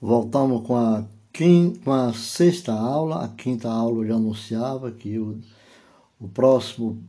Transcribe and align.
Voltamos 0.00 0.66
com 0.66 0.76
a, 0.76 1.04
quinta, 1.32 1.80
com 1.84 1.92
a 1.92 2.12
sexta 2.12 2.72
aula. 2.72 3.24
A 3.24 3.28
quinta 3.28 3.68
aula 3.68 4.02
eu 4.02 4.08
já 4.08 4.14
anunciava 4.14 4.90
que 4.90 5.18
o, 5.18 5.40
o 6.20 6.28
próximo, 6.28 7.02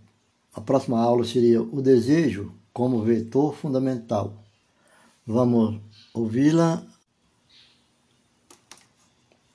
a 0.53 0.61
próxima 0.61 0.99
aula 0.99 1.25
seria 1.25 1.61
o 1.61 1.81
desejo 1.81 2.51
como 2.73 3.03
vetor 3.03 3.55
fundamental. 3.55 4.33
Vamos 5.25 5.79
ouvi-la 6.13 6.83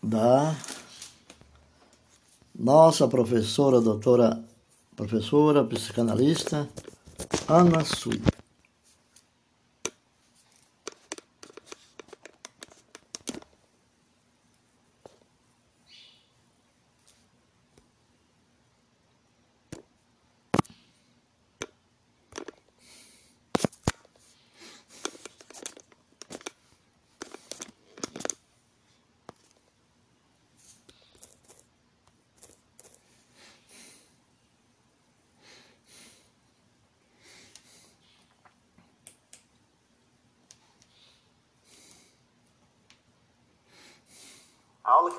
da 0.03 0.55
nossa 2.55 3.09
professora, 3.09 3.80
doutora, 3.80 4.45
professora, 4.95 5.64
psicanalista, 5.64 6.69
Ana 7.49 7.85
Sui. 7.85 8.32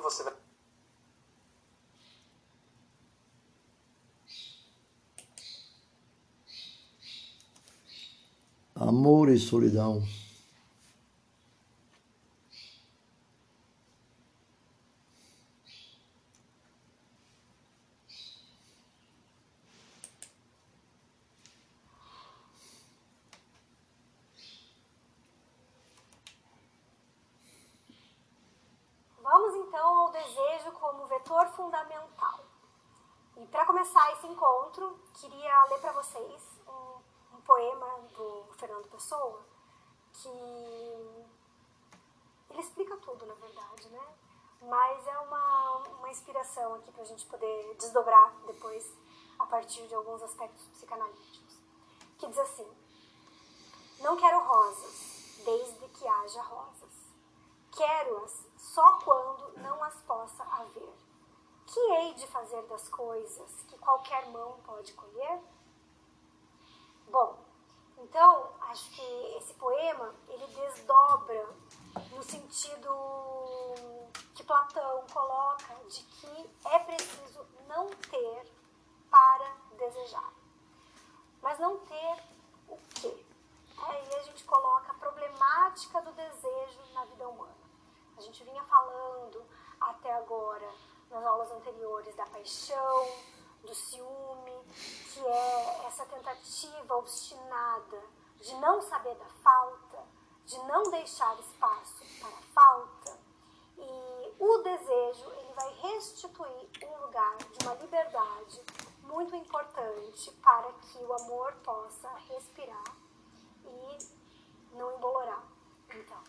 Você 0.03 0.23
vai. 0.23 0.33
Amor 8.75 9.29
e 9.29 9.39
solidão. 9.39 10.03
vetor 31.23 31.47
fundamental. 31.49 32.39
E 33.37 33.45
para 33.47 33.65
começar 33.65 34.11
esse 34.13 34.27
encontro, 34.27 34.99
queria 35.15 35.63
ler 35.65 35.79
para 35.79 35.91
vocês 35.93 36.59
um, 36.67 37.35
um, 37.35 37.41
poema 37.41 37.87
do 38.15 38.45
Fernando 38.57 38.87
Pessoa, 38.89 39.41
que 40.13 41.25
tudo, 42.97 43.25
na 43.25 43.33
verdade, 43.35 43.89
né? 43.89 44.15
Mas 44.61 45.07
é 45.07 45.19
uma, 45.19 45.77
uma 45.77 46.09
inspiração 46.09 46.75
aqui 46.75 46.91
para 46.91 47.01
a 47.03 47.05
gente 47.05 47.25
poder 47.25 47.75
desdobrar 47.75 48.33
depois 48.45 48.91
a 49.37 49.45
partir 49.45 49.85
de 49.87 49.95
alguns 49.95 50.21
aspectos 50.21 50.65
psicanalíticos. 50.67 51.57
Que 52.17 52.27
diz 52.27 52.39
assim: 52.39 52.71
Não 53.99 54.15
quero 54.15 54.39
rosas, 54.39 55.39
desde 55.43 55.87
que 55.89 56.07
haja 56.07 56.41
rosas. 56.43 56.93
Quero-as 57.71 58.45
só 58.57 58.99
quando 58.99 59.57
não 59.59 59.83
as 59.83 59.95
possa 60.01 60.43
haver 60.43 60.93
que 61.73 61.79
hei 61.79 62.13
de 62.13 62.27
fazer 62.27 62.61
das 62.63 62.87
coisas 62.87 63.63
que 63.67 63.77
qualquer 63.79 64.29
mão 64.29 64.59
pode 64.63 64.93
colher? 64.93 65.41
Bom, 67.07 67.39
então 67.97 68.51
acho 68.69 68.91
que 68.91 69.37
esse 69.37 69.53
poema 69.55 70.13
ele 70.27 70.45
desdobra 70.47 71.49
no 72.15 72.23
sentido 72.23 72.89
que 74.35 74.43
Platão 74.43 75.05
coloca 75.11 75.75
de 75.89 76.01
que 76.03 76.49
é 76.65 76.79
preciso 76.79 77.45
não 77.67 77.89
ter 77.89 78.51
para 79.09 79.55
desejar. 79.77 80.33
Mas 81.41 81.59
não 81.59 81.77
ter 81.79 82.23
o 82.69 82.77
quê? 82.95 83.25
Aí 83.77 84.15
a 84.15 84.21
gente 84.23 84.43
coloca 84.45 84.91
a 84.91 84.95
problemática 84.95 86.01
do 86.01 86.11
desejo 86.13 86.79
na 86.93 87.05
vida 87.05 87.27
humana. 87.27 87.53
A 88.17 88.21
gente 88.21 88.43
vinha 88.43 88.63
falando 88.63 89.43
até 89.79 90.13
agora 90.13 90.71
nas 91.09 91.25
aulas 91.25 91.51
anteriores 91.51 92.15
da 92.15 92.25
paixão, 92.25 93.07
do 93.61 93.73
ciúme, 93.73 94.65
que 95.13 95.25
é 95.25 95.85
essa 95.87 96.05
tentativa 96.05 96.95
obstinada 96.95 98.01
de 98.41 98.53
não 98.55 98.81
saber 98.81 99.15
da 99.15 99.25
falta, 99.41 99.82
de 100.45 100.57
não 100.59 100.83
deixar 100.83 101.37
espaço 101.39 102.03
para 102.19 102.37
falta. 102.53 103.19
E 103.77 104.33
o 104.39 104.57
desejo, 104.59 105.29
ele 105.31 105.53
vai 105.53 105.73
restituir 105.73 106.69
um 106.83 107.05
lugar 107.05 107.37
de 107.37 107.65
uma 107.65 107.75
liberdade 107.75 108.61
muito 109.03 109.35
importante 109.35 110.31
para 110.43 110.71
que 110.73 110.97
o 110.97 111.13
amor 111.13 111.53
possa 111.63 112.09
respirar 112.29 112.95
e 113.65 113.97
não 114.75 114.95
embolorar. 114.95 115.43
Então, 115.89 116.23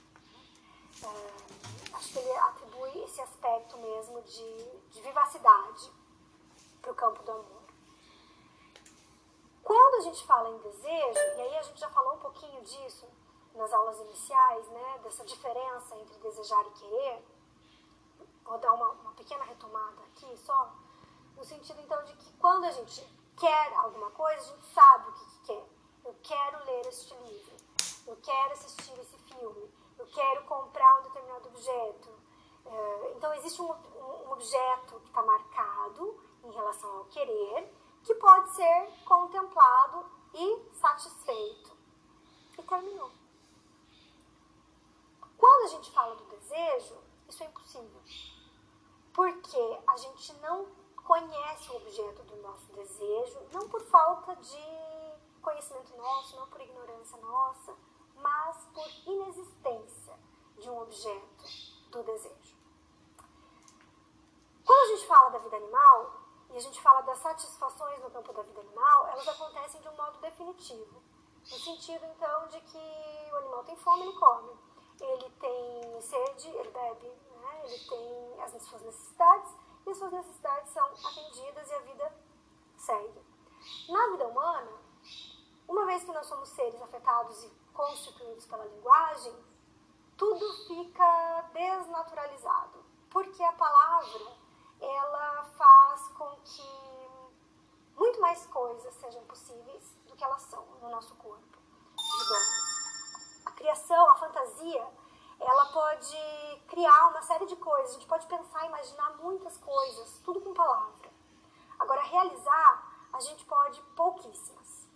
é, 1.02 1.96
acho 1.96 2.12
que 2.12 2.18
ele 2.18 2.36
atribui 2.36 3.04
esse 3.04 3.20
aspecto 3.20 3.76
mesmo 3.78 4.22
de, 4.22 4.80
de 4.90 5.00
vivacidade 5.02 5.90
para 6.80 6.92
o 6.92 6.94
campo 6.94 7.22
do 7.22 7.32
amor. 7.32 7.64
Quando 9.62 9.94
a 9.94 10.00
gente 10.00 10.26
fala 10.26 10.50
em 10.50 10.58
desejo, 10.58 11.18
e 11.36 11.40
aí 11.40 11.56
a 11.56 11.62
gente 11.62 11.80
já 11.80 11.88
falou 11.88 12.14
um 12.14 12.18
pouquinho 12.18 12.62
disso 12.62 13.06
nas 13.54 13.72
aulas 13.72 13.98
iniciais, 14.00 14.68
né, 14.68 15.00
dessa 15.02 15.24
diferença 15.24 15.96
entre 15.96 16.18
desejar 16.18 16.66
e 16.66 16.70
querer, 16.70 17.24
vou 18.44 18.58
dar 18.58 18.72
uma, 18.72 18.90
uma 18.90 19.12
pequena 19.12 19.44
retomada 19.44 20.02
aqui 20.02 20.36
só, 20.38 20.72
no 21.36 21.44
sentido 21.44 21.80
então 21.80 22.02
de 22.04 22.14
que 22.16 22.32
quando 22.38 22.64
a 22.64 22.70
gente 22.70 23.06
quer 23.36 23.72
alguma 23.74 24.10
coisa, 24.10 24.40
a 24.40 24.56
gente 24.56 24.66
sabe 24.66 25.08
o 25.08 25.12
que, 25.12 25.24
que 25.24 25.40
quer. 25.46 25.68
Eu 26.04 26.14
quero 26.22 26.64
ler 26.64 26.86
este 26.86 27.14
livro, 27.14 27.56
eu 28.06 28.16
quero 28.16 28.52
assistir 28.52 28.98
esse 29.00 29.16
filme, 29.18 29.72
eu 29.98 30.06
quero 30.06 30.44
comprar 30.44 31.00
um 31.00 31.02
determinado 31.02 31.48
objeto. 31.48 32.10
É, 32.66 33.12
então, 33.16 33.32
existe 33.34 33.60
um, 33.60 33.70
um 33.70 34.32
objeto 34.32 35.00
que 35.00 35.08
está 35.08 35.22
marcado 35.22 36.18
em 36.42 36.50
relação 36.50 36.98
ao 36.98 37.04
querer, 37.06 37.72
que 38.02 38.14
pode 38.16 38.50
ser 38.54 38.90
contemplado 39.04 40.04
e 40.34 40.70
satisfeito. 40.74 41.72
E 42.58 42.62
terminou. 42.62 43.23
Quando 45.44 45.64
a 45.64 45.68
gente 45.68 45.90
fala 45.90 46.14
do 46.16 46.24
desejo, 46.24 46.96
isso 47.28 47.42
é 47.42 47.46
impossível. 47.46 48.00
Porque 49.12 49.78
a 49.86 49.94
gente 49.98 50.32
não 50.40 50.66
conhece 51.04 51.70
o 51.70 51.76
objeto 51.76 52.22
do 52.22 52.36
nosso 52.36 52.72
desejo, 52.72 53.46
não 53.52 53.68
por 53.68 53.82
falta 53.82 54.34
de 54.36 55.18
conhecimento 55.42 55.94
nosso, 55.98 56.34
não 56.36 56.46
por 56.46 56.62
ignorância 56.62 57.18
nossa, 57.18 57.76
mas 58.14 58.64
por 58.72 58.88
inexistência 59.06 60.18
de 60.56 60.70
um 60.70 60.80
objeto 60.80 61.44
do 61.90 62.02
desejo. 62.02 62.56
Quando 64.64 64.80
a 64.80 64.96
gente 64.96 65.06
fala 65.06 65.28
da 65.28 65.38
vida 65.40 65.56
animal, 65.58 66.22
e 66.52 66.56
a 66.56 66.60
gente 66.60 66.80
fala 66.80 67.02
das 67.02 67.18
satisfações 67.18 68.02
no 68.02 68.10
campo 68.10 68.32
da 68.32 68.40
vida 68.40 68.60
animal, 68.62 69.08
elas 69.08 69.28
acontecem 69.28 69.78
de 69.82 69.88
um 69.90 69.94
modo 69.94 70.18
definitivo. 70.20 71.02
No 71.42 71.58
sentido, 71.58 72.02
então, 72.06 72.48
de 72.48 72.62
que 72.62 73.30
o 73.30 73.36
animal 73.36 73.62
tem 73.64 73.76
fome, 73.76 74.04
ele 74.04 74.18
come. 74.18 74.73
Ele 75.04 75.30
tem 75.38 76.00
sede, 76.00 76.48
ele 76.48 76.70
bebe, 76.70 77.06
né? 77.06 77.62
ele 77.64 77.78
tem 77.88 78.42
as 78.42 78.62
suas 78.62 78.82
necessidades, 78.82 79.52
e 79.86 79.90
as 79.90 79.98
suas 79.98 80.12
necessidades 80.12 80.70
são 80.70 80.84
atendidas 80.84 81.70
e 81.70 81.74
a 81.74 81.78
vida 81.80 82.16
segue. 82.76 83.22
Na 83.88 84.08
vida 84.08 84.28
humana, 84.28 84.72
uma 85.68 85.86
vez 85.86 86.04
que 86.04 86.12
nós 86.12 86.26
somos 86.26 86.48
seres 86.50 86.80
afetados 86.80 87.44
e 87.44 87.50
constituídos 87.72 88.46
pela 88.46 88.64
linguagem, 88.64 89.34
tudo 90.16 90.52
fica 90.66 91.50
desnaturalizado, 91.52 92.84
porque 93.10 93.42
a 93.42 93.52
palavra 93.52 94.36
ela 94.80 95.44
faz 95.56 96.08
com 96.08 96.36
que 96.44 96.84
muito 97.96 98.20
mais 98.20 98.46
coisas 98.46 98.94
sejam 98.94 99.24
possíveis 99.24 99.96
do 100.06 100.16
que 100.16 100.24
elas 100.24 100.42
são 100.42 100.64
no 100.80 100.88
nosso 100.90 101.14
corpo. 101.16 101.58
Digamos, 102.18 102.63
criação, 103.64 104.10
a 104.10 104.16
fantasia, 104.16 104.86
ela 105.40 105.66
pode 105.72 106.16
criar 106.68 107.08
uma 107.08 107.22
série 107.22 107.46
de 107.46 107.56
coisas, 107.56 107.90
a 107.90 107.94
gente 107.94 108.06
pode 108.06 108.26
pensar, 108.26 108.66
imaginar 108.66 109.16
muitas 109.16 109.56
coisas, 109.56 110.20
tudo 110.22 110.38
com 110.42 110.52
palavra. 110.52 111.10
Agora, 111.78 112.02
realizar, 112.02 113.08
a 113.10 113.20
gente 113.20 113.42
pode 113.46 113.80
pouquíssimas. 113.96 114.86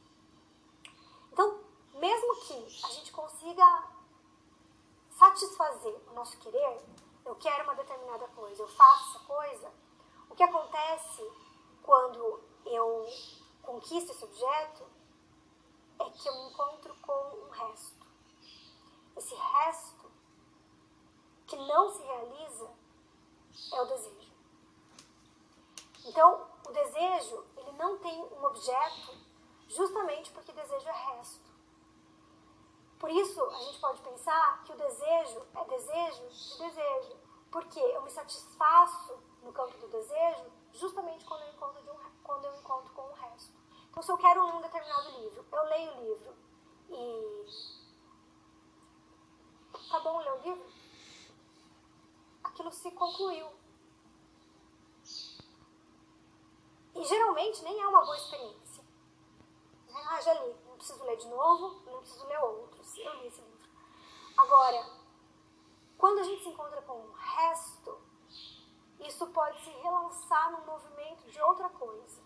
Então, 1.33 1.61
mesmo 1.95 2.37
que 2.43 2.85
a 2.85 2.91
gente 2.91 3.11
consiga 3.11 3.85
satisfazer 5.13 5.99
o 6.11 6.13
nosso 6.13 6.37
querer, 6.37 6.85
eu 7.25 7.35
quero 7.37 7.65
uma 7.65 7.75
determinada 7.75 8.29
coisa, 8.29 8.63
eu 8.63 8.69
faço 8.69 9.17
essa 9.17 9.27
coisa, 9.27 9.73
o 10.29 10.35
que 10.35 10.43
acontece 10.43 11.33
quando 11.83 12.41
eu 12.67 13.07
conquisto 13.63 14.13
esse 14.13 14.25
objeto 14.25 14.85
é 16.01 16.11
que 16.11 16.29
eu 16.29 16.35
me 16.35 16.51
encontro 16.51 16.95
com 17.01 17.47
um 17.47 17.51
resto. 17.51 17.99
Esse 19.19 19.35
resto 19.35 20.09
que 21.45 21.57
não 21.69 21.91
se 21.91 22.03
realiza 22.03 22.71
é 23.73 23.83
o 23.83 23.87
desejo. 23.87 24.33
Então, 26.05 26.49
o 26.67 26.73
desejo, 26.73 27.45
ele 27.57 27.73
não 27.73 27.99
tem 27.99 28.19
um 28.19 28.45
objeto 28.45 29.15
justamente 29.69 30.31
porque 30.33 30.53
desejo 30.53 30.89
é 30.89 31.17
resto. 31.17 31.49
Por 32.99 33.11
isso, 33.11 33.43
a 33.45 33.59
gente 33.61 33.79
pode 33.79 34.01
pensar 34.03 34.65
que 34.65 34.73
o 34.73 34.77
desejo 34.77 35.47
é 35.55 35.65
desejo 35.65 36.29
de 36.29 36.59
desejo, 36.59 37.17
porque 37.51 37.79
eu 37.79 38.03
me 38.03 38.11
satisfaço 38.11 39.19
no 39.43 39.53
campo 39.53 39.77
do 39.79 39.89
desejo 39.89 40.51
justamente 40.73 41.25
quando 41.25 41.43
eu 41.43 41.53
encontro, 41.53 41.93
um, 41.93 42.23
quando 42.23 42.45
eu 42.45 42.55
encontro 42.57 42.93
com 42.93 43.03
o 43.03 43.15
resto. 43.15 43.53
Então, 43.91 44.03
se 44.03 44.11
eu 44.11 44.19
quero 44.19 44.45
um 44.45 44.61
determinado 44.61 45.11
livro, 45.21 45.45
eu 45.53 45.63
leio 45.65 45.93
o 45.93 46.01
livro 46.05 46.37
e. 46.91 47.79
Tá 49.91 50.01
bom 50.01 50.19
ler 50.19 50.33
o 50.33 50.39
livro? 50.39 50.88
Aquilo 52.69 52.73
se 52.73 52.91
concluiu. 52.91 53.51
E 56.95 57.05
geralmente 57.05 57.63
nem 57.63 57.81
é 57.81 57.87
uma 57.87 58.03
boa 58.03 58.17
experiência. 58.17 58.85
Ah, 59.95 60.21
já 60.21 60.35
li, 60.35 60.55
não 60.67 60.77
preciso 60.77 61.03
ler 61.05 61.17
de 61.17 61.29
novo, 61.29 61.81
não 61.91 62.01
preciso 62.01 62.27
ler 62.27 62.39
outros. 62.39 62.99
Eu 62.99 63.15
li 63.15 63.27
esse 63.27 63.41
livro. 63.41 63.69
Agora, 64.37 64.87
quando 65.97 66.19
a 66.19 66.23
gente 66.25 66.43
se 66.43 66.49
encontra 66.51 66.83
com 66.83 66.93
o 66.93 67.13
resto, 67.13 67.99
isso 69.01 69.27
pode 69.29 69.63
se 69.65 69.71
relançar 69.71 70.53
num 70.53 70.67
movimento 70.67 71.31
de 71.31 71.41
outra 71.41 71.71
coisa. 71.71 72.23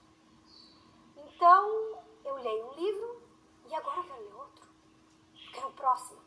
Então, 1.16 2.02
eu 2.24 2.34
leio 2.36 2.66
um 2.68 2.74
livro 2.74 3.22
e 3.66 3.74
agora 3.74 3.98
eu 4.00 4.04
quero 4.04 4.22
ler 4.22 4.34
outro. 4.34 4.66
Eu 5.34 5.52
quero 5.52 5.68
o 5.68 5.72
próximo. 5.72 6.20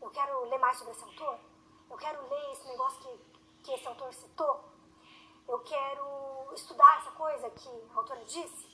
Eu 0.00 0.10
quero 0.10 0.44
ler 0.44 0.58
mais 0.58 0.78
sobre 0.78 0.92
esse 0.92 1.04
autor. 1.04 1.52
Eu 1.92 1.98
quero 1.98 2.26
ler 2.26 2.52
esse 2.52 2.66
negócio 2.68 3.02
que, 3.02 3.31
que 3.62 3.72
esse 3.72 3.86
autor 3.86 4.12
citou. 4.12 4.64
Eu 5.48 5.58
quero 5.60 6.52
estudar 6.54 6.98
essa 6.98 7.10
coisa 7.12 7.50
que 7.50 7.68
a 7.68 7.98
autora 7.98 8.24
disse. 8.24 8.70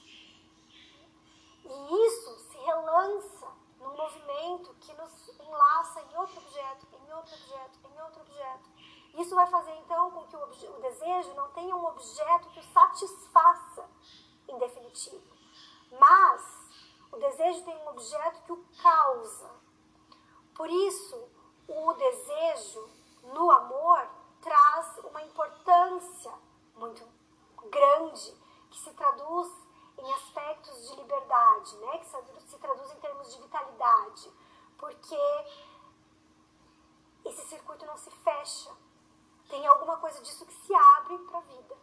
E 1.65 2.07
isso 2.07 2.39
se 2.51 2.59
relança 2.59 3.49
num 3.79 3.97
movimento 3.97 4.75
que 4.81 4.93
nos 4.95 5.29
enlaça 5.41 6.01
em 6.01 6.17
outro 6.17 6.39
objeto, 6.39 6.87
em 6.93 7.13
outro 7.13 7.35
objeto, 7.35 7.79
em 7.85 8.03
outro 8.03 8.21
objeto. 8.23 8.71
Isso 9.15 9.35
vai 9.35 9.47
fazer 9.47 9.75
então 9.77 10.11
com 10.11 10.27
que 10.27 10.37
o, 10.37 10.77
o 10.77 10.81
desejo 10.81 11.35
não 11.35 11.51
tenha 11.51 11.75
um 11.75 11.87
objeto 11.87 12.51
que 12.51 12.61
o 12.61 12.73
satisfaça 12.73 13.89
em 14.49 14.59
definitivo. 14.59 15.23
Mas 15.91 16.71
o 17.13 17.17
desejo 17.17 17.65
tem 17.65 17.77
um 17.77 17.89
objeto 17.89 18.43
que 18.43 18.53
o 18.53 18.65
causa. 18.83 19.51
Por 20.55 20.69
isso, 20.69 21.29
o 21.67 21.93
desejo 21.95 22.89
no 23.23 23.51
amor 23.51 24.18
traz 24.41 24.99
uma 25.05 25.23
importância 25.23 26.33
muito 26.75 27.07
grande 27.71 28.35
que 28.71 28.79
se 28.79 28.93
traduz 28.93 29.53
em 29.99 30.13
aspectos 30.15 30.89
de 30.89 30.97
liberdade, 30.97 31.77
né? 31.79 31.99
que 31.99 32.07
se 32.49 32.59
traduz 32.59 32.93
em 32.93 33.01
termos 33.01 33.35
de 33.35 33.43
vitalidade, 33.43 34.33
porque 34.77 35.19
esse 37.25 37.49
circuito 37.49 37.85
não 37.85 37.97
se 37.97 38.11
fecha. 38.11 38.71
Tem 39.49 39.67
alguma 39.67 39.97
coisa 39.97 40.21
disso 40.21 40.47
que 40.47 40.55
se 40.55 40.75
abre 40.75 41.19
para 41.19 41.39
a 41.39 41.43
vida, 41.43 41.77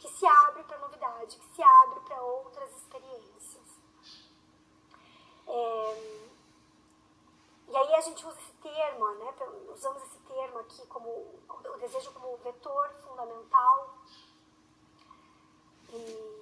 que 0.00 0.08
se 0.08 0.26
abre 0.26 0.64
para 0.64 0.76
a 0.76 0.80
novidade, 0.80 1.36
que 1.36 1.54
se 1.54 1.62
abre 1.62 2.00
para 2.00 2.22
outras 2.22 2.70
experiências. 2.76 3.80
É... 5.46 6.30
E 7.68 7.76
aí 7.76 7.94
a 7.94 8.00
gente 8.00 8.26
usa 8.26 8.38
esse 8.38 8.49
termo, 8.60 9.08
né? 9.16 9.34
usamos 9.72 10.02
esse 10.02 10.18
termo 10.20 10.58
aqui 10.58 10.86
como 10.86 11.08
o 11.08 11.78
desejo 11.78 12.12
como 12.12 12.36
vetor 12.38 12.90
fundamental. 13.06 13.94
E 15.88 16.40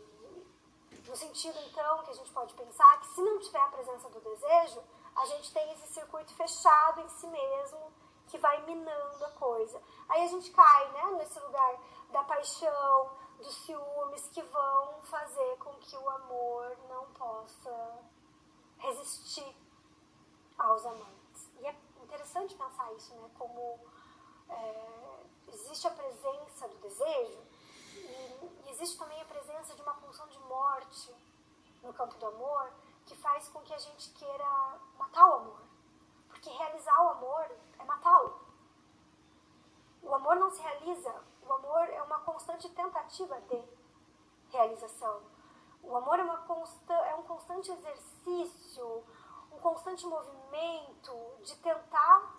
no 1.07 1.17
sentido 1.17 1.59
então 1.61 2.03
que 2.03 2.11
a 2.11 2.15
gente 2.15 2.31
pode 2.33 2.55
pensar 2.55 3.01
que 3.01 3.07
se 3.09 3.21
não 3.23 3.39
tiver 3.39 3.61
a 3.61 3.69
presença 3.69 4.09
do 4.11 4.21
desejo, 4.21 4.83
a 5.17 5.27
gente 5.27 5.53
tem 5.53 5.73
esse 5.73 5.89
circuito 5.89 6.35
fechado 6.35 7.01
em 7.01 7.09
si 7.09 7.27
mesmo 7.27 7.93
que 8.27 8.39
vai 8.39 8.63
minando 8.67 9.25
a 9.25 9.31
coisa. 9.31 9.83
Aí 10.09 10.23
a 10.23 10.29
gente 10.29 10.51
cai, 10.51 10.93
né, 10.93 11.11
nesse 11.19 11.41
lugar 11.41 11.81
da 12.11 12.23
paixão, 12.25 13.11
dos 13.39 13.55
ciúmes 13.65 14.29
que 14.29 14.43
vão 14.43 15.01
fazer 15.05 15.57
com 15.59 15.73
que 15.75 15.97
o 15.97 16.11
amor 16.11 16.77
não 16.89 17.07
possa 17.13 17.99
resistir 18.79 19.57
aos 20.59 20.85
amantes. 20.85 21.51
E 21.61 21.67
é 21.67 21.75
interessante 22.09 22.55
pensar 22.55 22.91
isso, 22.95 23.15
né? 23.15 23.31
Como 23.39 23.79
é, 24.49 25.25
existe 25.49 25.87
a 25.87 25.91
presença 25.91 26.67
do 26.69 26.77
desejo 26.79 27.39
e, 27.95 28.67
e 28.67 28.71
existe 28.71 28.99
também 28.99 29.21
a 29.21 29.27
presença 29.27 29.75
de 29.75 29.83
uma 29.83 29.95
pulsão 29.95 30.27
de 30.29 30.39
morte 30.41 31.15
no 31.83 31.93
campo 31.93 32.17
do 32.17 32.27
amor 32.27 32.73
que 33.05 33.15
faz 33.17 33.49
com 33.49 33.61
que 33.61 33.75
a 33.75 33.79
gente 33.79 34.11
queira 34.11 34.81
matar 34.99 35.29
o 35.29 35.35
amor. 35.35 35.61
Porque 36.29 36.51
realizar 36.51 36.99
o 37.05 37.09
amor 37.11 37.51
é 37.79 37.85
matá-lo. 37.85 38.41
O 40.03 40.15
amor 40.15 40.37
não 40.37 40.51
se 40.51 40.63
realiza, 40.63 41.15
o 41.43 41.53
amor 41.53 41.89
é 41.91 42.03
uma 42.03 42.21
constante 42.21 42.69
tentativa 42.71 43.39
de 43.43 43.63
realização. 44.51 45.23
O 45.83 45.97
amor 45.97 46.19
é, 46.19 46.23
uma 46.23 46.39
consta, 46.39 46.95
é 46.95 47.15
um 47.15 47.23
constante 47.23 47.71
exercício, 47.71 49.05
um 49.53 49.59
constante 49.59 50.07
movimento 50.07 51.37
de 51.43 51.57
tentar 51.57 52.35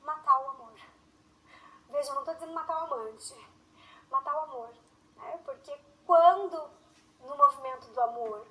matar 0.00 0.40
o 0.40 0.50
amor. 0.50 0.74
Veja, 1.88 2.10
eu 2.10 2.14
não 2.14 2.22
estou 2.22 2.34
dizendo 2.34 2.52
matar 2.52 2.82
o 2.82 2.94
amante, 2.94 3.50
matar 4.10 4.34
o 4.34 4.40
amor. 4.50 4.74
Né? 5.16 5.40
Porque 5.44 5.78
quando 6.06 6.70
no 7.20 7.36
movimento 7.36 7.88
do 7.90 8.00
amor 8.00 8.46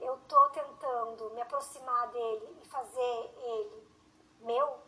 eu 0.00 0.16
estou 0.16 0.50
tentando 0.50 1.30
me 1.30 1.40
aproximar 1.40 2.08
dele 2.10 2.60
e 2.62 2.68
fazer 2.68 3.34
ele 3.36 3.88
meu 4.40 4.78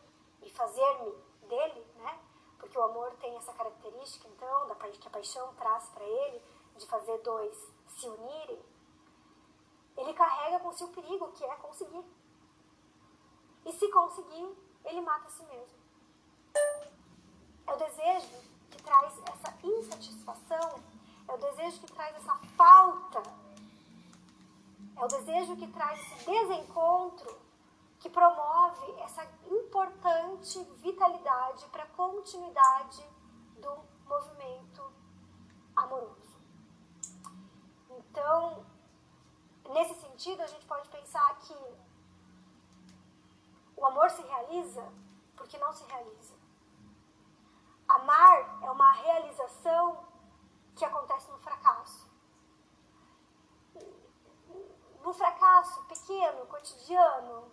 e 0.42 0.50
fazer-me 0.50 1.12
dele, 1.48 1.86
né? 1.96 2.20
Porque 2.58 2.78
o 2.78 2.82
amor 2.82 3.14
tem 3.20 3.36
essa 3.36 3.52
característica, 3.52 4.26
então, 4.28 4.66
da, 4.66 4.74
que 4.74 5.06
a 5.06 5.10
paixão 5.10 5.54
traz 5.54 5.88
para 5.90 6.04
ele, 6.04 6.42
de 6.76 6.86
fazer 6.86 7.18
dois 7.18 7.72
se 7.88 8.08
unirem. 8.08 8.62
Ele 9.96 10.12
carrega 10.14 10.58
com 10.60 10.72
si 10.72 10.84
o 10.84 10.88
perigo 10.88 11.32
que 11.32 11.44
é 11.44 11.54
conseguir. 11.56 12.04
E 13.64 13.72
se 13.72 13.88
conseguir, 13.88 14.56
ele 14.84 15.00
mata 15.00 15.26
a 15.26 15.30
si 15.30 15.44
mesmo. 15.44 15.78
É 17.66 17.72
o 17.72 17.76
desejo 17.76 18.42
que 18.70 18.82
traz 18.82 19.18
essa 19.26 19.56
insatisfação, 19.62 20.82
é 21.26 21.32
o 21.32 21.38
desejo 21.38 21.80
que 21.80 21.92
traz 21.92 22.14
essa 22.16 22.36
falta, 22.56 23.22
é 24.96 25.04
o 25.04 25.08
desejo 25.08 25.56
que 25.56 25.66
traz 25.68 25.98
esse 26.00 26.30
desencontro 26.30 27.44
que 27.98 28.10
promove 28.10 29.00
essa 29.00 29.26
importante 29.50 30.62
vitalidade 30.82 31.64
para 31.68 31.84
a 31.84 31.88
continuidade 31.88 33.02
do 33.56 33.78
movimento 34.06 34.92
amoroso. 35.74 36.38
Então, 37.88 38.64
nesse 39.74 39.94
sentido, 40.00 40.40
a 40.40 40.46
gente 40.46 40.64
pode 40.66 40.88
pensar 40.88 41.36
que 41.40 41.54
o 43.76 43.84
amor 43.84 44.08
se 44.08 44.22
realiza 44.22 44.84
porque 45.36 45.58
não 45.58 45.72
se 45.72 45.84
realiza. 45.84 46.34
Amar 47.88 48.62
é 48.62 48.70
uma 48.70 48.92
realização 48.92 50.06
que 50.76 50.84
acontece 50.84 51.30
no 51.30 51.38
fracasso. 51.38 52.08
No 55.02 55.12
fracasso 55.12 55.84
pequeno, 55.84 56.46
cotidiano, 56.46 57.52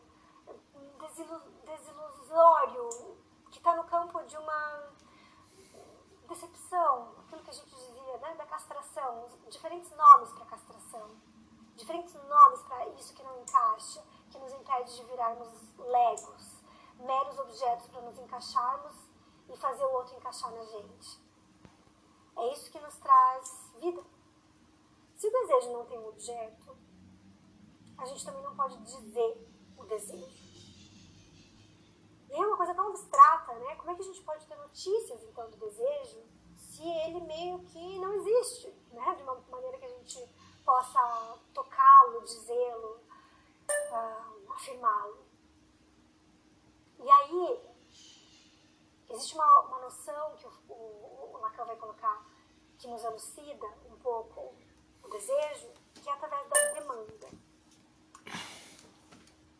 desilusório, 1.66 3.18
que 3.51 3.58
está 3.58 3.75
no 3.75 3.84
campo 3.84 4.24
de 4.24 4.38
uma 4.38 4.94
decepção, 6.30 7.16
aquilo 7.20 7.44
que 7.44 7.50
a 7.50 7.54
gente 7.54 7.70
dizia, 7.70 8.18
né, 8.20 8.36
da 8.36 8.46
castração, 8.46 9.28
diferentes 9.50 9.92
nomes 9.92 10.32
para 10.32 10.46
castração, 10.46 11.10
diferentes 11.81 12.13
nomes 12.13 12.61
para 12.63 12.88
isso 12.89 13.13
que 13.13 13.23
não 13.23 13.41
encaixa, 13.41 14.03
que 14.29 14.38
nos 14.38 14.53
impede 14.53 14.95
de 14.95 15.03
virarmos 15.05 15.50
legos, 15.79 16.61
meros 17.00 17.39
objetos 17.39 17.88
para 17.88 18.01
nos 18.01 18.17
encaixarmos 18.19 18.95
e 19.50 19.57
fazer 19.57 19.83
o 19.83 19.93
outro 19.93 20.15
encaixar 20.15 20.51
na 20.51 20.63
gente. 20.63 21.19
É 22.38 22.53
isso 22.53 22.71
que 22.71 22.79
nos 22.79 22.95
traz 22.97 23.71
vida. 23.79 24.03
Se 25.15 25.27
o 25.27 25.31
desejo 25.31 25.73
não 25.73 25.85
tem 25.85 25.97
um 25.97 26.09
objeto, 26.09 26.77
a 27.97 28.05
gente 28.05 28.25
também 28.25 28.43
não 28.43 28.55
pode 28.55 28.77
dizer 28.77 29.47
o 29.77 29.83
desejo. 29.85 30.51
E 32.29 32.33
é 32.33 32.38
uma 32.38 32.57
coisa 32.57 32.73
tão 32.73 32.88
abstrata, 32.88 33.53
né? 33.55 33.75
Como 33.75 33.91
é 33.91 33.95
que 33.95 34.01
a 34.01 34.05
gente 34.05 34.21
pode 34.21 34.45
ter 34.45 34.55
notícias, 34.55 35.19
do 35.19 35.57
desejo 35.57 36.23
se 36.55 36.83
ele 36.83 37.21
meio 37.21 37.59
que 37.65 38.00
não 38.00 38.13
existe, 38.13 38.67
né? 38.91 39.15
De 39.15 39.23
uma 39.23 39.35
maneira 39.50 39.77
que 39.79 39.85
a 39.85 39.89
gente 39.89 40.29
possa 40.72 41.38
tocá-lo, 41.54 42.22
dizê-lo, 42.22 43.01
uh, 43.92 44.54
afirmá-lo. 44.54 45.25
E 46.98 47.12
aí, 47.12 47.60
existe 49.10 49.36
uma, 49.36 49.60
uma 49.63 49.80
noção 49.80 50.34
que 50.38 50.48
o, 50.48 50.51
o, 50.70 51.32
o 51.34 51.38
Lacan 51.42 51.66
vai 51.66 51.75
colocar 51.75 52.25
que 52.80 52.88
nos 52.88 53.04
elucida 53.04 53.68
um 53.86 53.98
pouco 53.98 54.56
o 55.04 55.10
desejo, 55.10 55.74
que 55.94 56.10
é 56.10 56.13
através 56.13 56.48
da 56.48 56.72
demanda. 56.72 57.30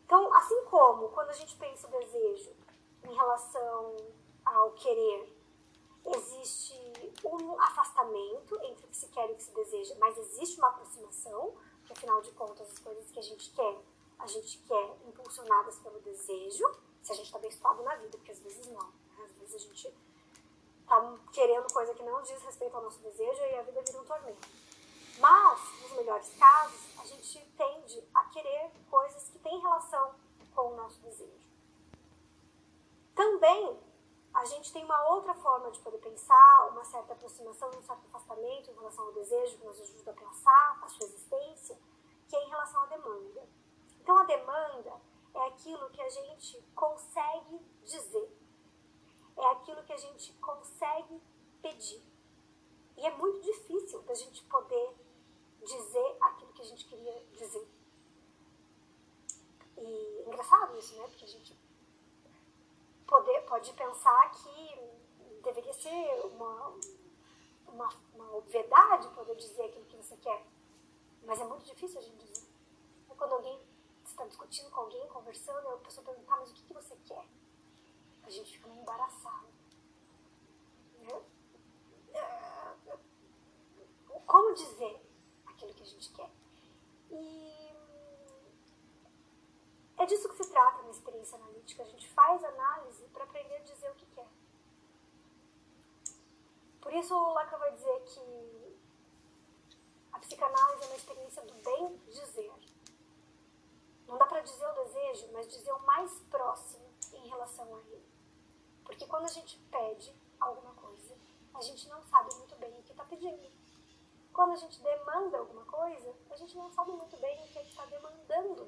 Então, 0.06 0.32
assim 0.32 0.64
como 0.64 1.10
quando 1.10 1.28
a 1.28 1.34
gente 1.34 1.54
pensa 1.56 1.88
o 1.88 1.90
desejo 1.90 2.56
em 3.04 3.14
relação 3.14 3.96
ao 4.46 4.72
querer, 4.72 5.30
existe 6.06 6.74
um 7.22 7.60
afastamento 7.60 8.58
entre 8.64 8.86
o 8.86 8.88
que 8.88 8.96
se 8.96 9.01
quer 9.12 9.30
o 9.30 9.34
que 9.34 9.42
se 9.42 9.52
deseja, 9.52 9.94
mas 9.98 10.18
existe 10.18 10.58
uma 10.58 10.68
aproximação, 10.68 11.54
porque 11.78 11.92
afinal 11.92 12.20
de 12.20 12.30
contas 12.32 12.70
as 12.70 12.78
coisas 12.78 13.10
que 13.10 13.18
a 13.18 13.22
gente 13.22 13.50
quer, 13.50 13.78
a 14.18 14.26
gente 14.26 14.58
quer 14.58 14.96
impulsionadas 15.06 15.78
pelo 15.78 16.00
desejo, 16.00 16.64
se 17.02 17.12
a 17.12 17.14
gente 17.14 17.26
está 17.26 17.38
situado 17.50 17.82
na 17.82 17.96
vida, 17.96 18.16
porque 18.16 18.32
às 18.32 18.38
vezes 18.40 18.66
não. 18.66 18.86
Né? 18.86 19.24
Às 19.24 19.32
vezes 19.32 19.54
a 19.54 19.58
gente 19.58 19.94
está 20.82 21.18
querendo 21.32 21.72
coisa 21.72 21.94
que 21.94 22.02
não 22.02 22.22
diz 22.22 22.42
respeito 22.42 22.76
ao 22.76 22.82
nosso 22.82 23.00
desejo 23.00 23.40
e 23.40 23.54
a 23.54 23.62
vida 23.62 23.82
vira 23.82 24.00
um 24.00 24.04
tormento. 24.04 24.48
Mas, 25.18 25.60
nos 25.82 25.92
melhores 25.92 26.30
casos, 26.38 26.80
a 26.98 27.04
gente 27.04 27.40
tende 27.56 28.02
a 28.14 28.24
querer 28.24 28.70
coisas 28.90 29.28
que 29.28 29.38
têm 29.38 29.60
relação 29.60 30.14
com 30.54 30.72
o 30.72 30.76
nosso 30.76 31.00
desejo. 31.00 31.42
Também, 33.14 33.78
a 34.32 34.41
gente 34.52 34.72
tem 34.72 34.84
uma 34.84 35.08
outra 35.08 35.34
forma 35.34 35.70
de 35.70 35.80
poder 35.80 35.98
pensar, 35.98 36.68
uma 36.70 36.84
certa 36.84 37.12
aproximação, 37.12 37.68
um 37.70 37.82
certo 37.82 38.06
afastamento 38.06 38.70
em 38.70 38.74
relação 38.74 39.06
ao 39.06 39.12
desejo, 39.12 39.58
que 39.58 39.66
nos 39.66 39.80
ajuda 39.80 40.10
a 40.10 40.14
pensar 40.14 40.78
a 40.82 40.88
sua 40.88 41.06
existência, 41.06 41.78
que 42.28 42.36
é 42.36 42.44
em 42.44 42.48
relação 42.48 42.82
à 42.82 42.86
demanda. 42.86 43.48
Então, 44.00 44.18
a 44.18 44.24
demanda 44.24 45.00
é 45.34 45.46
aquilo 45.48 45.90
que 45.90 46.00
a 46.00 46.08
gente 46.08 46.62
consegue 46.74 47.60
dizer, 47.84 48.30
é 49.36 49.46
aquilo 49.52 49.82
que 49.84 49.92
a 49.92 49.96
gente 49.96 50.32
consegue 50.34 51.20
pedir. 51.60 52.02
E 52.96 53.06
é 53.06 53.10
muito 53.16 53.40
difícil 53.40 54.02
da 54.02 54.14
gente 54.14 54.44
poder 54.44 54.94
dizer 55.62 56.16
aquilo 56.20 56.52
que 56.52 56.62
a 56.62 56.66
gente 56.66 56.84
queria 56.86 57.24
dizer. 57.32 57.66
E 59.78 60.22
é 60.24 60.28
engraçado 60.28 60.76
isso, 60.78 60.94
né? 60.96 61.06
Porque 61.08 61.24
a 61.24 61.28
gente 61.28 61.56
poder, 63.12 63.42
pode 63.42 63.70
pensar 63.74 64.30
que 64.30 64.80
deveria 65.42 65.72
ser 65.74 66.26
uma, 66.32 66.74
uma, 67.68 67.88
uma 68.14 68.36
obviedade 68.36 69.06
poder 69.08 69.36
dizer 69.36 69.64
aquilo 69.64 69.84
que 69.84 69.96
você 69.98 70.16
quer. 70.16 70.42
Mas 71.22 71.38
é 71.38 71.44
muito 71.44 71.66
difícil 71.66 71.98
a 71.98 72.02
gente 72.02 72.24
dizer. 72.24 72.48
É 73.10 73.14
quando 73.14 73.34
alguém 73.34 73.60
está 74.02 74.24
discutindo 74.24 74.70
com 74.70 74.80
alguém, 74.80 75.06
conversando, 75.08 75.68
a 75.68 75.76
pessoa 75.78 76.06
pergunta, 76.06 76.26
tá, 76.26 76.36
mas 76.38 76.50
o 76.50 76.54
que, 76.54 76.62
que 76.62 76.72
você 76.72 76.96
quer? 77.04 77.26
A 78.22 78.30
gente 78.30 78.56
fica 78.56 78.68
meio 78.68 78.80
embaraçado. 78.80 79.48
Né? 81.00 81.22
Como 84.26 84.54
dizer 84.54 85.02
aquilo 85.44 85.74
que 85.74 85.82
a 85.82 85.86
gente 85.86 86.10
quer? 86.12 86.30
E 87.10 87.71
é 90.02 90.06
disso 90.06 90.28
que 90.28 90.36
se 90.36 90.50
trata 90.50 90.82
na 90.82 90.90
experiência 90.90 91.36
analítica. 91.36 91.82
A 91.82 91.86
gente 91.86 92.08
faz 92.08 92.42
análise 92.42 93.04
para 93.12 93.24
aprender 93.24 93.56
a 93.56 93.60
dizer 93.60 93.90
o 93.90 93.94
que 93.94 94.06
quer. 94.06 94.28
Por 96.80 96.92
isso, 96.92 97.14
Lacan 97.32 97.58
vai 97.58 97.72
dizer 97.72 98.00
que 98.04 98.78
a 100.12 100.18
psicanálise 100.18 100.82
é 100.82 100.86
uma 100.86 100.96
experiência 100.96 101.42
do 101.42 101.54
bem 101.54 101.96
dizer. 102.08 102.52
Não 104.08 104.18
dá 104.18 104.26
para 104.26 104.40
dizer 104.40 104.66
o 104.66 104.84
desejo, 104.84 105.30
mas 105.32 105.48
dizer 105.48 105.72
o 105.72 105.82
mais 105.86 106.12
próximo 106.30 106.84
em 107.12 107.28
relação 107.28 107.72
a 107.74 107.78
ele. 107.78 108.04
Porque 108.84 109.06
quando 109.06 109.26
a 109.26 109.32
gente 109.32 109.56
pede 109.70 110.12
alguma 110.40 110.74
coisa, 110.74 111.16
a 111.54 111.60
gente 111.60 111.88
não 111.88 112.02
sabe 112.02 112.34
muito 112.34 112.56
bem 112.56 112.76
o 112.78 112.82
que 112.82 112.90
está 112.90 113.04
pedindo. 113.04 113.50
Quando 114.32 114.52
a 114.52 114.56
gente 114.56 114.80
demanda 114.80 115.38
alguma 115.38 115.64
coisa, 115.64 116.14
a 116.30 116.36
gente 116.36 116.56
não 116.56 116.70
sabe 116.72 116.90
muito 116.90 117.16
bem 117.18 117.44
o 117.44 117.48
que 117.48 117.58
está 117.60 117.84
demandando. 117.86 118.61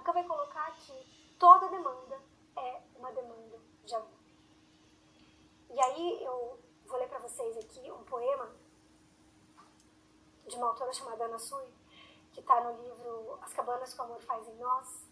Lacan 0.00 0.12
vai 0.12 0.24
colocar 0.24 0.72
que 0.76 1.34
toda 1.38 1.68
demanda 1.68 2.18
é 2.56 2.82
uma 2.96 3.12
demanda 3.12 3.60
de 3.84 3.94
amor. 3.94 4.08
E 5.68 5.78
aí 5.78 6.24
eu 6.24 6.58
vou 6.86 6.98
ler 6.98 7.08
para 7.08 7.18
vocês 7.18 7.56
aqui 7.58 7.90
um 7.92 8.02
poema 8.04 8.50
de 10.46 10.56
uma 10.56 10.68
autora 10.68 10.92
chamada 10.92 11.24
Ana 11.24 11.38
Sui, 11.38 11.68
que 12.32 12.40
está 12.40 12.62
no 12.62 12.82
livro 12.82 13.38
As 13.42 13.52
Cabanas 13.52 13.92
que 13.92 14.00
o 14.00 14.04
Amor 14.04 14.20
Faz 14.22 14.48
em 14.48 14.56
Nós, 14.56 15.06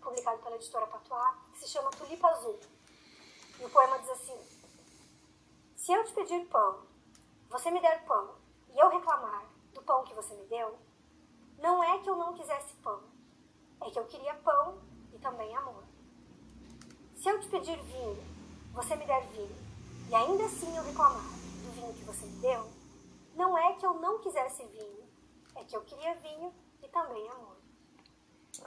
publicado 0.00 0.40
pela 0.42 0.54
editora 0.54 0.86
Patois, 0.86 1.34
que 1.52 1.58
se 1.58 1.68
chama 1.68 1.90
Tulipa 1.90 2.28
Azul. 2.28 2.58
E 3.58 3.64
o 3.64 3.70
poema 3.70 3.98
diz 3.98 4.10
assim: 4.10 4.40
Se 5.74 5.92
eu 5.92 6.04
te 6.04 6.12
pedir 6.12 6.46
pão, 6.46 6.86
você 7.50 7.68
me 7.70 7.80
der 7.80 8.04
pão, 8.06 8.36
e 8.70 8.78
eu 8.78 8.88
reclamar 8.90 9.44
do 9.74 9.82
pão 9.82 10.04
que 10.04 10.14
você 10.14 10.34
me 10.34 10.46
deu, 10.46 10.78
não 11.58 11.82
é 11.82 11.98
que 11.98 12.08
eu 12.08 12.16
não 12.16 12.34
quisesse 12.34 12.74
pão, 12.76 13.02
é 13.80 13.90
que 13.90 13.98
eu 13.98 14.04
queria 14.06 14.34
pão 14.34 14.78
e 15.12 15.18
também 15.18 15.54
amor. 15.56 15.84
Se 17.16 17.28
eu 17.28 17.40
te 17.40 17.48
pedir 17.48 17.76
vinho, 17.82 18.16
você 18.72 18.94
me 18.96 19.06
der 19.06 19.26
vinho, 19.28 19.56
e 20.08 20.14
ainda 20.14 20.44
assim 20.44 20.76
eu 20.76 20.84
reclamar 20.84 21.22
do 21.22 21.72
vinho 21.72 21.92
que 21.94 22.04
você 22.04 22.26
me 22.26 22.38
deu, 22.40 22.70
não 23.34 23.56
é 23.58 23.74
que 23.74 23.84
eu 23.84 23.94
não 23.94 24.18
quisesse 24.20 24.64
vinho, 24.66 25.08
é 25.56 25.64
que 25.64 25.76
eu 25.76 25.82
queria 25.82 26.14
vinho 26.16 26.52
e 26.82 26.88
também 26.88 27.28
amor. 27.28 27.56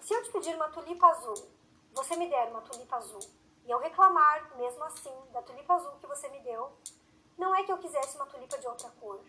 Se 0.01 0.13
eu 0.13 0.23
te 0.23 0.31
pedir 0.31 0.55
uma 0.55 0.69
tulipa 0.69 1.07
azul, 1.07 1.47
você 1.93 2.15
me 2.15 2.29
der 2.29 2.49
uma 2.49 2.61
tulipa 2.61 2.97
azul, 2.97 3.21
e 3.65 3.71
eu 3.71 3.79
reclamar, 3.79 4.55
mesmo 4.57 4.83
assim, 4.83 5.13
da 5.31 5.41
tulipa 5.41 5.73
azul 5.73 5.91
que 5.99 6.07
você 6.07 6.27
me 6.29 6.39
deu, 6.39 6.71
não 7.37 7.55
é 7.55 7.63
que 7.63 7.71
eu 7.71 7.77
quisesse 7.77 8.15
uma 8.15 8.25
tulipa 8.25 8.57
de 8.57 8.67
outra 8.67 8.89
cor, 8.99 9.19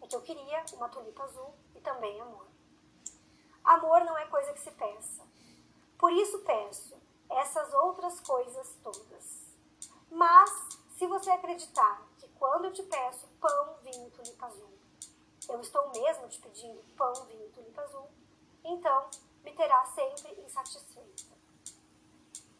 é 0.00 0.06
que 0.06 0.16
eu 0.16 0.22
queria 0.22 0.64
uma 0.74 0.88
tulipa 0.88 1.24
azul 1.24 1.54
e 1.74 1.80
também 1.80 2.20
amor. 2.20 2.46
Amor 3.68 4.02
não 4.02 4.16
é 4.16 4.24
coisa 4.28 4.54
que 4.54 4.60
se 4.60 4.70
peça. 4.70 5.22
Por 5.98 6.10
isso 6.10 6.38
peço 6.38 6.96
essas 7.28 7.74
outras 7.74 8.18
coisas 8.20 8.74
todas. 8.82 9.54
Mas, 10.10 10.50
se 10.96 11.06
você 11.06 11.30
acreditar 11.30 12.02
que 12.16 12.26
quando 12.28 12.64
eu 12.64 12.72
te 12.72 12.82
peço 12.84 13.28
pão, 13.38 13.76
vinho, 13.82 14.10
tulipa 14.10 14.46
azul, 14.46 14.72
eu 15.50 15.60
estou 15.60 15.90
mesmo 15.90 16.28
te 16.28 16.40
pedindo 16.40 16.82
pão, 16.96 17.12
vinho, 17.26 17.50
tulipa 17.50 17.82
azul, 17.82 18.08
então 18.64 19.10
me 19.44 19.52
terá 19.52 19.84
sempre 19.84 20.32
insatisfeita. 20.40 21.36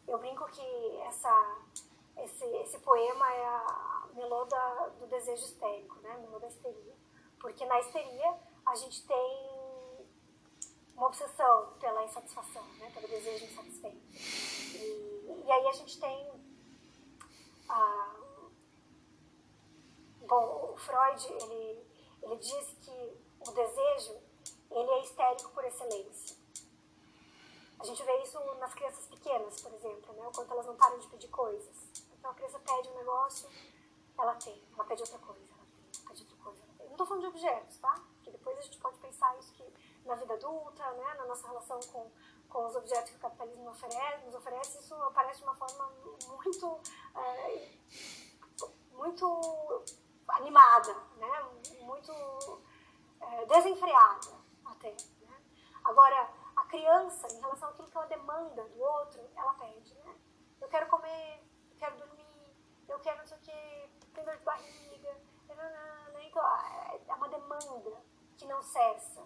Eu 0.06 0.18
brinco 0.18 0.44
que 0.50 0.96
essa, 1.06 1.56
esse, 2.18 2.44
esse 2.44 2.78
poema 2.80 3.32
é 3.32 3.46
a 3.46 4.08
melô 4.12 4.44
do 4.44 5.06
desejo 5.06 5.42
histérico, 5.42 5.98
né? 6.00 6.18
melô 6.18 6.38
da 6.38 6.48
histeria. 6.48 6.94
Porque 7.40 7.64
na 7.64 7.80
histeria 7.80 8.38
a 8.66 8.74
gente 8.74 9.06
tem 9.06 9.47
uma 10.98 11.06
obsessão 11.06 11.74
pela 11.78 12.04
insatisfação, 12.04 12.64
né? 12.78 12.90
pelo 12.92 13.06
desejo 13.06 13.44
insatisfeito. 13.44 14.02
E, 14.74 15.44
e 15.46 15.52
aí 15.52 15.68
a 15.68 15.72
gente 15.72 15.98
tem. 16.00 16.42
Ah, 17.68 18.16
bom, 20.26 20.72
o 20.74 20.76
Freud 20.76 21.24
ele, 21.24 21.86
ele 22.22 22.36
diz 22.36 22.76
que 22.82 23.16
o 23.46 23.52
desejo 23.52 24.20
ele 24.72 24.90
é 24.90 25.02
histérico 25.02 25.50
por 25.52 25.64
excelência. 25.64 26.36
A 27.78 27.84
gente 27.84 28.02
vê 28.02 28.22
isso 28.22 28.40
nas 28.56 28.74
crianças 28.74 29.06
pequenas, 29.06 29.60
por 29.60 29.72
exemplo, 29.72 30.12
né? 30.14 30.26
o 30.26 30.32
quanto 30.32 30.50
elas 30.50 30.66
não 30.66 30.74
param 30.74 30.98
de 30.98 31.06
pedir 31.06 31.28
coisas. 31.28 31.76
Então 32.18 32.32
a 32.32 32.34
criança 32.34 32.58
pede 32.58 32.88
um 32.88 32.96
negócio, 32.96 33.48
ela 34.18 34.34
tem, 34.34 34.60
ela 34.74 34.84
pede 34.84 35.02
outra 35.02 35.18
coisa, 35.18 35.46
ela 35.48 35.64
tem, 35.64 35.80
ela 35.94 36.08
pede 36.08 36.22
outra 36.22 36.36
coisa. 36.38 36.62
Não 36.80 36.90
estou 36.90 37.06
falando 37.06 37.22
de 37.22 37.28
objetos, 37.28 37.78
tá? 37.78 37.94
Porque 38.16 38.32
depois 38.32 38.58
a 38.58 38.62
gente 38.62 38.78
pode 38.78 38.98
pensar 38.98 39.38
isso 39.38 39.52
que 39.52 39.62
na 40.08 40.14
vida 40.14 40.34
adulta, 40.34 40.90
né? 40.92 41.14
na 41.14 41.26
nossa 41.26 41.46
relação 41.46 41.78
com, 41.92 42.10
com 42.48 42.66
os 42.66 42.74
objetos 42.74 43.10
que 43.10 43.16
o 43.16 43.20
capitalismo 43.20 43.70
oferece, 43.70 44.24
nos 44.24 44.34
oferece, 44.34 44.78
isso 44.78 44.94
aparece 44.94 45.38
de 45.38 45.44
uma 45.44 45.54
forma 45.54 45.92
muito, 46.28 46.80
é, 47.14 47.68
muito 48.92 49.84
animada, 50.28 50.94
né? 51.16 51.42
muito 51.82 52.62
é, 53.20 53.46
desenfreada 53.46 54.32
até. 54.64 54.90
Né? 55.20 55.42
Agora, 55.84 56.30
a 56.56 56.64
criança, 56.64 57.28
em 57.28 57.40
relação 57.40 57.68
àquilo 57.68 57.88
que 57.88 57.96
ela 57.96 58.06
demanda 58.06 58.64
do 58.64 58.80
outro, 58.80 59.20
ela 59.36 59.52
pede, 59.54 59.94
né? 59.94 60.16
Eu 60.60 60.68
quero 60.68 60.88
comer, 60.88 61.44
eu 61.70 61.76
quero 61.78 61.96
dormir, 61.96 62.56
eu 62.88 62.98
quero 62.98 63.18
não 63.18 63.26
sei 63.26 63.36
o 63.36 63.40
que, 63.40 64.08
tem 64.12 64.24
dor 64.24 64.36
de 64.36 64.44
barriga, 64.44 65.12
né? 65.48 66.24
então 66.24 66.42
é 67.06 67.14
uma 67.14 67.28
demanda 67.28 68.02
que 68.36 68.46
não 68.46 68.60
cessa. 68.60 69.24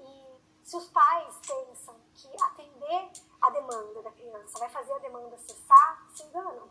E 0.00 0.66
se 0.66 0.76
os 0.76 0.88
pais 0.88 1.38
pensam 1.46 1.96
que 2.14 2.28
atender 2.42 3.10
a 3.40 3.50
demanda 3.50 4.02
da 4.02 4.10
criança, 4.12 4.58
vai 4.58 4.68
fazer 4.68 4.92
a 4.92 4.98
demanda 4.98 5.36
cessar, 5.38 6.06
se 6.14 6.22
enganam. 6.24 6.68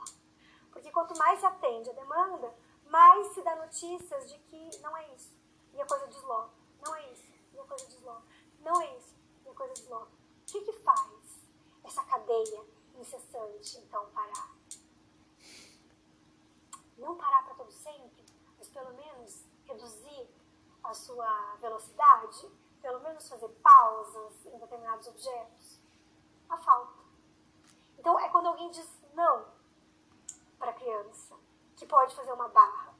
Porque 0.71 0.91
quanto 0.91 1.17
mais 1.17 1.39
se 1.39 1.45
atende 1.45 1.89
a 1.89 1.93
demanda, 1.93 2.55
mais 2.85 3.27
se 3.33 3.41
dá 3.41 3.55
notícias 3.55 4.29
de 4.29 4.37
que 4.39 4.77
não 4.81 4.95
é 4.95 5.13
isso. 5.13 5.31
E 5.73 5.81
a 5.81 5.85
coisa 5.85 6.07
desloca. 6.07 6.51
Não 6.85 6.95
é 6.95 7.11
isso. 7.11 7.23
E 7.53 7.59
a 7.59 7.63
coisa 7.63 7.85
desloca. 7.87 8.23
Não 8.59 8.81
é 8.81 8.97
isso. 8.97 9.15
E 9.45 9.49
a 9.49 9.53
coisa 9.53 9.73
desloca. 9.73 10.11
O 10.11 10.45
que, 10.45 10.61
que 10.61 10.73
faz 10.79 11.39
essa 11.83 12.03
cadeia 12.03 12.65
incessante, 12.95 13.77
então, 13.77 14.09
parar? 14.11 14.55
Não 16.97 17.15
parar 17.15 17.43
para 17.43 17.55
todo 17.55 17.71
sempre, 17.71 18.25
mas 18.57 18.67
pelo 18.67 18.93
menos 18.93 19.45
reduzir 19.65 20.27
a 20.83 20.93
sua 20.93 21.55
velocidade, 21.61 22.49
pelo 22.81 22.99
menos 23.01 23.27
fazer 23.27 23.49
pausas 23.61 24.45
em 24.45 24.57
determinados 24.57 25.07
objetos? 25.07 25.79
A 26.49 26.57
falta. 26.57 26.99
Então, 27.97 28.19
é 28.19 28.29
quando 28.29 28.47
alguém 28.47 28.71
diz 28.71 29.01
não 29.13 29.45
para 30.57 30.71
a 30.71 30.73
criança, 30.73 31.35
que 31.75 31.85
pode 31.85 32.15
fazer 32.15 32.33
uma 32.33 32.49
barra. 32.49 32.93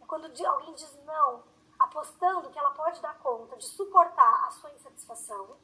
É 0.00 0.06
quando 0.06 0.26
alguém 0.46 0.74
diz 0.74 1.04
não, 1.04 1.44
apostando 1.78 2.50
que 2.50 2.58
ela 2.58 2.70
pode 2.72 3.00
dar 3.00 3.18
conta 3.18 3.56
de 3.56 3.64
suportar 3.64 4.46
a 4.46 4.50
sua 4.50 4.70
insatisfação. 4.70 5.56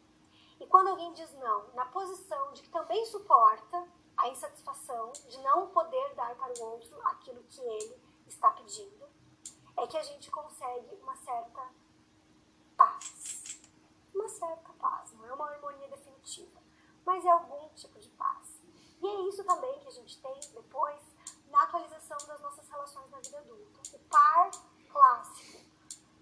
E 0.59 0.67
quando 0.67 0.89
alguém 0.89 1.13
diz 1.13 1.33
não, 1.35 1.69
na 1.75 1.87
posição 1.87 2.53
de 2.53 2.63
que 2.63 2.71
também 2.71 3.05
suporta 3.07 3.87
a 4.17 4.29
insatisfação 4.29 5.13
de 5.13 5.39
não 5.43 5.69
poder 5.69 6.15
dar 6.15 6.35
para 6.37 6.53
o 6.59 6.65
outro 6.65 6.99
aquilo 7.07 7.43
que 7.45 7.61
ele 7.61 8.03
está 8.27 8.51
pedindo, 8.51 9.07
é 9.77 9.87
que 9.87 9.97
a 9.97 10.03
gente 10.03 10.31
consegue 10.31 10.95
uma 11.03 11.15
certa 11.17 11.71
certa 14.37 14.73
paz, 14.75 15.13
não 15.15 15.27
é 15.27 15.33
uma 15.33 15.47
harmonia 15.51 15.89
definitiva, 15.89 16.61
mas 17.05 17.25
é 17.25 17.31
algum 17.31 17.69
tipo 17.71 17.99
de 17.99 18.09
paz. 18.11 18.61
E 19.03 19.07
é 19.07 19.29
isso 19.29 19.45
também 19.45 19.79
que 19.81 19.89
a 19.89 19.93
gente 19.93 20.21
tem 20.21 20.41
depois 20.53 21.01
na 21.51 21.63
atualização 21.63 22.19
das 22.27 22.41
nossas 22.41 22.69
relações 22.69 23.11
na 23.11 23.19
vida 23.19 23.39
adulta. 23.39 23.81
O 23.95 23.99
par 24.11 24.51
clássico, 24.91 25.61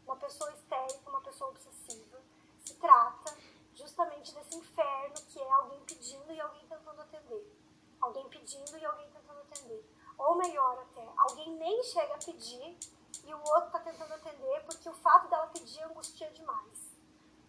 uma 0.07 0.17
pessoa 0.17 0.53
histérica, 0.53 1.11
uma 1.11 1.21
pessoa 1.21 1.51
obsessiva, 1.51 2.21
se 2.65 2.75
trata 2.75 3.37
justamente 3.75 4.35
desse 4.35 4.57
inferno 4.57 5.15
que 5.29 5.41
é 5.41 5.53
alguém 5.53 5.81
pedindo 5.85 6.33
e 6.33 6.41
alguém 6.41 6.67
tentando 6.67 7.01
atender. 7.01 7.61
Alguém 8.01 8.29
pedindo 8.29 8.77
e 8.77 8.85
alguém 8.85 9.11
tentando 9.11 9.41
atender. 9.41 9.85
Ou 10.19 10.37
melhor 10.37 10.79
até, 10.79 11.09
alguém 11.17 11.57
nem 11.57 11.83
chega 11.83 12.15
a 12.15 12.19
pedir 12.19 12.79
e 13.25 13.35
o 13.35 13.39
outro 13.39 13.67
está 13.67 13.81
tentando 13.81 14.15
atender 14.15 14.65
porque 14.67 14.89
o 14.89 14.95
fato 14.95 15.29
dela 15.29 15.47
pedir 15.49 15.83
angustia 15.83 16.31
demais. 16.31 16.84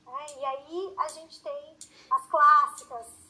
É, 0.07 0.39
e 0.39 0.45
aí 0.45 0.95
a 0.99 1.07
gente 1.07 1.41
tem 1.41 1.77
as 2.11 2.27
clássicas 2.27 3.25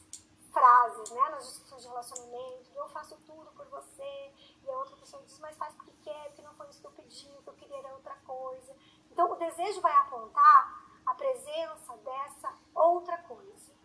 frases 0.52 1.10
né, 1.10 1.28
nas 1.28 1.46
discussões 1.46 1.82
de 1.82 1.88
relacionamento, 1.88 2.70
eu 2.74 2.88
faço 2.88 3.16
tudo 3.26 3.50
por 3.52 3.66
você, 3.66 4.32
e 4.62 4.70
a 4.70 4.78
outra 4.78 4.96
pessoa 4.96 5.22
diz, 5.22 5.38
mas 5.38 5.56
faz 5.56 5.74
porque 5.74 5.92
quer, 6.02 6.28
porque 6.28 6.42
não 6.42 6.54
foi 6.54 6.68
isso 6.68 6.80
que 6.80 6.86
eu 6.86 6.92
pedi, 6.92 7.28
o 7.38 7.42
que 7.42 7.48
eu 7.50 7.54
queria 7.54 7.78
era 7.78 7.92
outra 7.92 8.14
coisa. 8.26 8.74
Então 9.10 9.30
o 9.30 9.36
desejo 9.36 9.80
vai 9.80 9.92
apontar 9.92 10.86
a 11.04 11.14
presença 11.14 11.96
dessa 11.98 12.54
outra 12.74 13.18
coisa. 13.22 13.76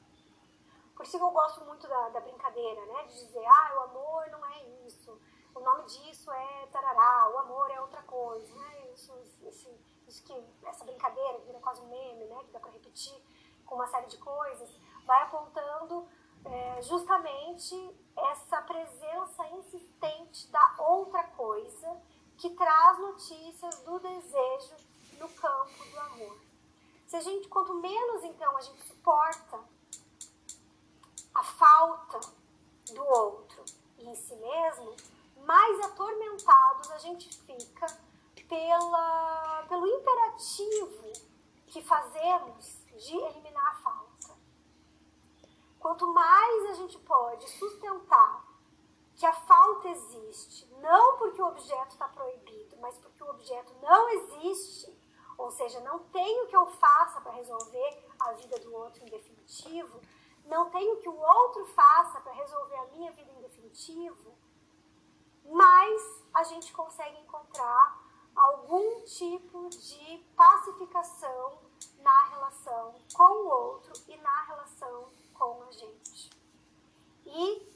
Por 0.96 1.06
isso 1.06 1.18
que 1.18 1.24
eu 1.24 1.32
gosto 1.32 1.66
muito 1.66 1.88
da, 1.88 2.10
da 2.10 2.20
brincadeira, 2.20 2.86
né? 2.86 3.04
De 3.04 3.16
dizer, 3.16 3.46
ah, 3.46 3.76
o 3.76 3.80
amor 3.90 4.30
não 4.30 4.46
é 4.46 4.64
isso, 4.86 5.20
o 5.54 5.60
nome 5.60 5.84
disso 5.86 6.32
é 6.32 6.68
tarará, 6.68 7.30
o 7.34 7.38
amor 7.40 7.70
é 7.72 7.82
outra 7.82 8.02
coisa, 8.04 8.54
né? 8.56 8.92
Isso, 8.94 9.14
esse, 9.44 9.70
isso 10.08 10.24
que, 10.24 10.34
essa 10.66 10.86
brincadeira 10.86 11.40
que 11.40 11.48
vira 11.48 11.60
quase 11.60 11.82
um 11.82 11.90
meme, 11.90 12.26
né? 12.26 12.44
Que 12.44 12.52
dá 12.52 12.60
para 12.60 12.72
repetir 12.92 13.22
com 13.66 13.76
uma 13.76 13.88
série 13.88 14.08
de 14.08 14.18
coisas, 14.18 14.70
vai 15.06 15.24
apontando 15.24 16.06
é, 16.44 16.82
justamente 16.82 17.76
essa 18.16 18.62
presença 18.62 19.48
insistente 19.48 20.48
da 20.48 20.76
outra 20.78 21.24
coisa 21.24 22.02
que 22.38 22.50
traz 22.52 23.00
notícias 23.00 23.80
do 23.80 24.00
desejo 24.00 24.76
no 25.20 25.30
campo 25.30 25.86
do 25.92 26.00
amor. 26.00 26.38
Se 27.08 27.16
a 27.16 27.22
gente, 27.22 27.48
quanto 27.48 27.74
menos 27.76 28.24
então 28.24 28.58
a 28.58 28.62
gente 28.62 28.82
suporta 28.84 29.60
a 31.34 31.44
falta 31.44 32.20
do 32.94 33.06
outro 33.06 33.64
e 34.00 34.10
em 34.10 34.16
si 34.16 34.36
mesmo, 34.36 34.96
mais 35.46 35.80
atormentados 35.82 36.92
a 36.92 36.98
gente 36.98 37.30
fica 37.46 37.88
pela, 38.50 39.66
pelo 39.70 39.88
imperativo 39.88 41.31
que 41.72 41.82
fazemos 41.82 42.86
de 42.86 43.16
eliminar 43.16 43.66
a 43.72 43.76
falta. 43.76 44.38
Quanto 45.80 46.06
mais 46.14 46.70
a 46.70 46.74
gente 46.74 47.00
pode 47.00 47.50
sustentar 47.50 48.46
que 49.16 49.26
a 49.26 49.34
falta 49.34 49.88
existe, 49.88 50.66
não 50.82 51.18
porque 51.18 51.42
o 51.42 51.48
objeto 51.48 51.92
está 51.92 52.10
proibido, 52.10 52.76
mas 52.82 52.98
porque 52.98 53.24
o 53.24 53.30
objeto 53.30 53.74
não 53.82 54.10
existe, 54.10 54.94
ou 55.38 55.50
seja, 55.50 55.80
não 55.80 56.00
tem 56.00 56.42
o 56.42 56.48
que 56.48 56.58
eu 56.58 56.68
faça 56.68 57.22
para 57.22 57.32
resolver 57.32 58.06
a 58.20 58.34
vida 58.34 58.60
do 58.60 58.76
outro 58.76 59.04
em 59.04 59.10
definitivo, 59.10 60.02
não 60.46 60.70
tem 60.70 60.92
o 60.92 60.98
que 60.98 61.08
o 61.08 61.18
outro 61.18 61.66
faça 61.68 62.20
para 62.20 62.34
resolver 62.34 62.76
a 62.76 62.86
minha 62.88 63.12
vida 63.14 63.32
em 63.32 63.42
definitivo, 63.42 64.36
mas 65.46 66.24
a 66.34 66.44
gente 66.44 66.74
consegue 66.74 67.18
encontrar 67.22 68.01
algum 68.36 69.04
tipo 69.04 69.70
de 69.70 70.18
pacificação 70.36 71.60
na 72.00 72.24
relação 72.30 72.96
com 73.14 73.24
o 73.24 73.48
outro 73.48 73.94
e 74.08 74.18
na 74.18 74.44
relação 74.44 75.10
com 75.34 75.64
a 75.64 75.72
gente. 75.72 76.30
E 77.26 77.72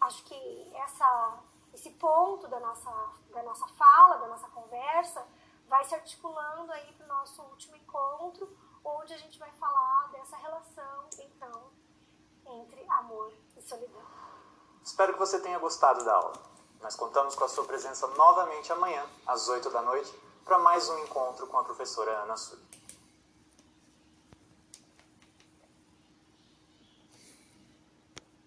acho 0.00 0.24
que 0.24 0.72
essa, 0.76 1.38
esse 1.72 1.90
ponto 1.90 2.46
da 2.48 2.60
nossa, 2.60 2.90
da 3.30 3.42
nossa 3.42 3.66
fala, 3.68 4.16
da 4.18 4.28
nossa 4.28 4.48
conversa, 4.48 5.26
vai 5.68 5.84
se 5.84 5.94
articulando 5.94 6.70
aí 6.72 6.92
para 6.92 7.04
o 7.04 7.08
nosso 7.08 7.42
último 7.42 7.76
encontro, 7.76 8.48
onde 8.84 9.14
a 9.14 9.18
gente 9.18 9.38
vai 9.38 9.50
falar 9.52 10.10
dessa 10.12 10.36
relação, 10.36 11.08
então, 11.18 11.70
entre 12.46 12.84
amor 12.88 13.32
e 13.56 13.62
solidão. 13.62 14.02
Espero 14.82 15.14
que 15.14 15.18
você 15.18 15.40
tenha 15.40 15.58
gostado 15.58 16.04
da 16.04 16.14
aula. 16.14 16.53
Nós 16.84 16.96
contamos 16.96 17.34
com 17.34 17.44
a 17.44 17.48
sua 17.48 17.64
presença 17.64 18.06
novamente 18.08 18.70
amanhã, 18.70 19.02
às 19.26 19.48
8 19.48 19.70
da 19.70 19.80
noite, 19.80 20.14
para 20.44 20.58
mais 20.58 20.86
um 20.90 20.98
encontro 20.98 21.46
com 21.46 21.56
a 21.56 21.64
professora 21.64 22.10
Ana 22.24 22.36
Sui. 22.36 22.58